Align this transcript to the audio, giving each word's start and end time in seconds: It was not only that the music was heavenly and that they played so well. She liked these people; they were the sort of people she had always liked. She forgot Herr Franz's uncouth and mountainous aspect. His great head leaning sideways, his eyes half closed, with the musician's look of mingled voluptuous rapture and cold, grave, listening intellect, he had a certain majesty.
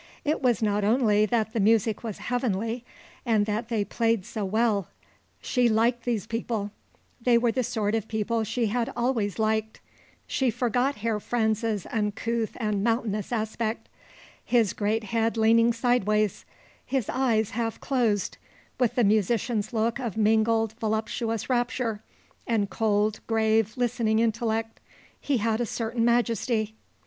It 0.25 0.41
was 0.41 0.63
not 0.63 0.83
only 0.83 1.27
that 1.27 1.53
the 1.53 1.59
music 1.59 2.03
was 2.03 2.17
heavenly 2.17 2.83
and 3.23 3.45
that 3.45 3.69
they 3.69 3.85
played 3.85 4.25
so 4.25 4.43
well. 4.43 4.87
She 5.43 5.69
liked 5.69 6.05
these 6.05 6.25
people; 6.25 6.71
they 7.21 7.37
were 7.37 7.51
the 7.51 7.61
sort 7.63 7.93
of 7.93 8.07
people 8.07 8.43
she 8.43 8.65
had 8.65 8.91
always 8.97 9.37
liked. 9.37 9.79
She 10.25 10.49
forgot 10.49 10.95
Herr 10.95 11.19
Franz's 11.19 11.85
uncouth 11.85 12.53
and 12.59 12.83
mountainous 12.83 13.31
aspect. 13.31 13.89
His 14.43 14.73
great 14.73 15.03
head 15.03 15.37
leaning 15.37 15.71
sideways, 15.71 16.45
his 16.83 17.07
eyes 17.07 17.51
half 17.51 17.79
closed, 17.79 18.39
with 18.79 18.95
the 18.95 19.03
musician's 19.03 19.71
look 19.71 19.99
of 19.99 20.17
mingled 20.17 20.73
voluptuous 20.79 21.47
rapture 21.47 22.01
and 22.47 22.71
cold, 22.71 23.19
grave, 23.27 23.77
listening 23.77 24.17
intellect, 24.17 24.79
he 25.19 25.37
had 25.37 25.61
a 25.61 25.65
certain 25.67 26.03
majesty. 26.03 26.73